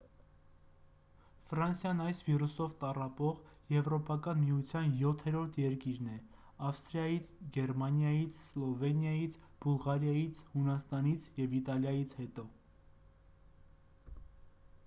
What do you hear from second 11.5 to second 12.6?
իտալիայից հետո